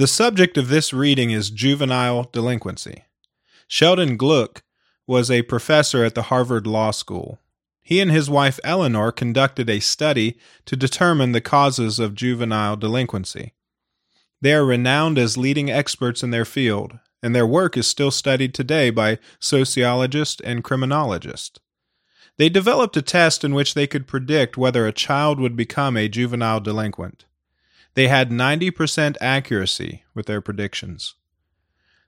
[0.00, 3.04] The subject of this reading is juvenile delinquency.
[3.68, 4.62] Sheldon Glueck
[5.06, 7.38] was a professor at the Harvard Law School.
[7.82, 13.52] He and his wife Eleanor conducted a study to determine the causes of juvenile delinquency.
[14.40, 18.54] They are renowned as leading experts in their field, and their work is still studied
[18.54, 21.60] today by sociologists and criminologists.
[22.38, 26.08] They developed a test in which they could predict whether a child would become a
[26.08, 27.26] juvenile delinquent.
[27.94, 31.14] They had 90% accuracy with their predictions.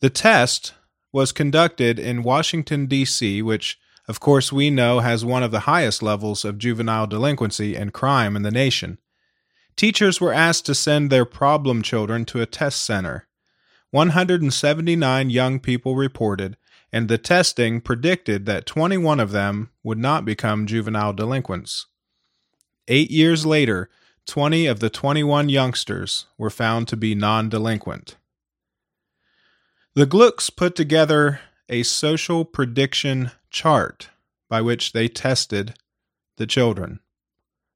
[0.00, 0.74] The test
[1.12, 6.02] was conducted in Washington, D.C., which, of course, we know has one of the highest
[6.02, 8.98] levels of juvenile delinquency and crime in the nation.
[9.76, 13.26] Teachers were asked to send their problem children to a test center.
[13.90, 16.56] 179 young people reported,
[16.92, 21.86] and the testing predicted that 21 of them would not become juvenile delinquents.
[22.86, 23.88] Eight years later,
[24.26, 28.16] 20 of the 21 youngsters were found to be non delinquent.
[29.94, 34.08] The Gluecks put together a social prediction chart
[34.48, 35.74] by which they tested
[36.36, 37.00] the children.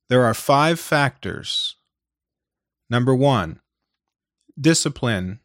[0.08, 1.77] There are five factors.
[2.91, 3.61] Number one,
[4.58, 5.41] discipline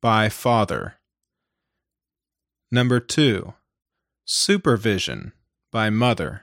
[0.00, 0.94] by father.
[2.70, 3.54] Number two,
[4.24, 5.32] supervision
[5.70, 6.42] by mother.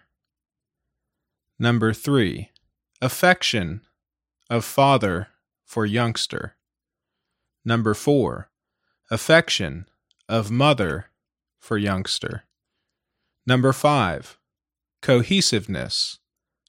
[1.60, 2.50] Number three,
[3.02, 3.82] affection
[4.50, 5.28] of father
[5.66, 6.56] for youngster.
[7.64, 8.50] Number four,
[9.12, 9.88] affection
[10.28, 11.08] of mother
[11.60, 12.44] for youngster.
[13.46, 14.38] Number five,
[15.02, 16.20] cohesiveness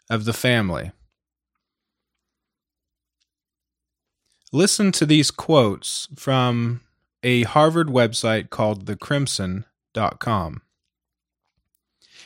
[0.08, 0.92] of the family.
[4.53, 6.81] Listen to these quotes from
[7.23, 10.62] a Harvard website called thecrimson.com.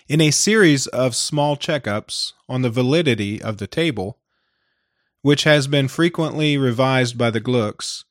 [0.08, 4.18] In a series of small checkups on the validity of the table,
[5.24, 8.04] which has been frequently revised by the Gluecks,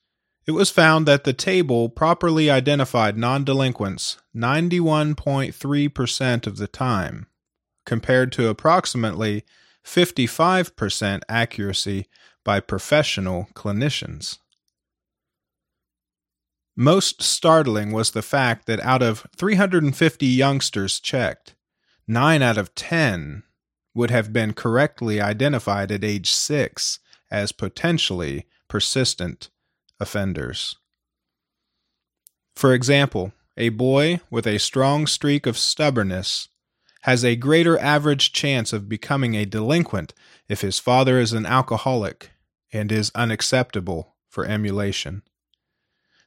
[0.47, 7.27] it was found that the table properly identified non delinquents 91.3% of the time,
[7.85, 9.45] compared to approximately
[9.85, 12.07] 55% accuracy
[12.43, 14.39] by professional clinicians.
[16.75, 21.53] Most startling was the fact that out of 350 youngsters checked,
[22.07, 23.43] 9 out of 10
[23.93, 26.97] would have been correctly identified at age 6
[27.33, 29.49] as potentially persistent
[29.99, 30.77] offenders.
[32.55, 36.47] For example, a boy with a strong streak of stubbornness
[37.01, 40.13] has a greater average chance of becoming a delinquent
[40.47, 42.31] if his father is an alcoholic
[42.71, 45.23] and is unacceptable for emulation.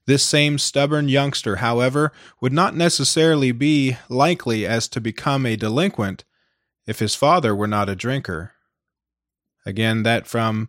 [0.07, 6.25] This same stubborn youngster, however, would not necessarily be likely as to become a delinquent
[6.87, 8.53] if his father were not a drinker.
[9.65, 10.69] Again, that from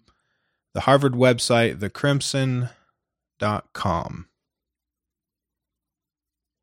[0.78, 4.27] the Harvard website, thecrimson.com.